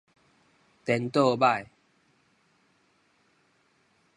[0.83, 1.67] 顛倒䆀